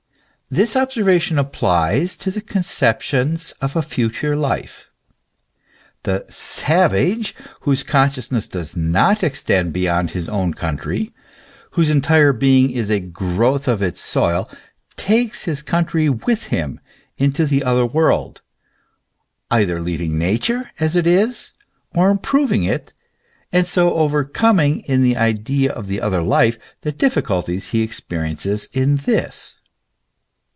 This 0.53 0.75
observation 0.75 1.39
applies 1.39 2.17
to 2.17 2.29
the 2.29 2.41
conceptions 2.41 3.53
of 3.61 3.77
a 3.77 3.81
future 3.81 4.35
life. 4.35 4.89
The" 6.03 6.25
savage," 6.59 7.33
whose 7.61 7.83
consciousness 7.83 8.49
does 8.49 8.75
not 8.75 9.23
extend 9.23 9.71
be 9.71 9.83
yond 9.87 10.11
his 10.11 10.27
own 10.27 10.53
country, 10.53 11.13
whose 11.69 11.89
entire 11.89 12.33
being 12.33 12.69
is 12.69 12.89
a 12.91 12.99
growth 12.99 13.69
of 13.69 13.81
its 13.81 14.01
soil, 14.01 14.49
takes 14.97 15.45
his 15.45 15.61
country 15.61 16.09
with 16.09 16.47
him 16.47 16.81
into 17.17 17.45
the 17.45 17.63
other 17.63 17.85
world, 17.85 18.41
either 19.49 19.79
leaving 19.79 20.17
Nature 20.17 20.69
as 20.81 20.97
it 20.97 21.07
is, 21.07 21.53
or 21.95 22.09
improving 22.09 22.65
it, 22.65 22.91
and 23.53 23.65
so 23.67 23.93
overcoming 23.93 24.81
in 24.81 25.01
the 25.01 25.15
idea 25.15 25.71
of 25.71 25.87
the 25.87 26.01
other 26.01 26.21
life 26.21 26.59
the 26.81 26.91
difficulties 26.91 27.69
he 27.69 27.81
experiences 27.81 28.67
in 28.73 28.97
this. 28.97 29.55